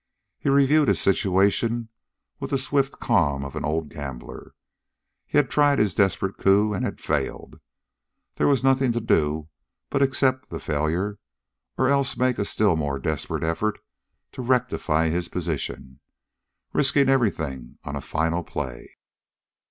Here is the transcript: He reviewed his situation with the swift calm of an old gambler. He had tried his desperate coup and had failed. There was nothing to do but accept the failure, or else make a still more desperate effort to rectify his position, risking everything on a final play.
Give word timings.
He 0.39 0.49
reviewed 0.49 0.87
his 0.87 0.99
situation 0.99 1.89
with 2.39 2.49
the 2.49 2.57
swift 2.57 2.99
calm 2.99 3.45
of 3.45 3.55
an 3.55 3.63
old 3.63 3.89
gambler. 3.89 4.55
He 5.27 5.37
had 5.37 5.51
tried 5.51 5.77
his 5.77 5.93
desperate 5.93 6.37
coup 6.37 6.73
and 6.73 6.83
had 6.83 6.99
failed. 6.99 7.59
There 8.37 8.47
was 8.47 8.63
nothing 8.63 8.93
to 8.93 8.99
do 8.99 9.49
but 9.91 10.01
accept 10.01 10.49
the 10.49 10.59
failure, 10.59 11.19
or 11.77 11.87
else 11.87 12.17
make 12.17 12.39
a 12.39 12.45
still 12.45 12.75
more 12.75 12.97
desperate 12.97 13.43
effort 13.43 13.77
to 14.31 14.41
rectify 14.41 15.09
his 15.09 15.29
position, 15.29 15.99
risking 16.73 17.07
everything 17.07 17.77
on 17.83 17.95
a 17.95 18.01
final 18.01 18.43
play. 18.43 18.95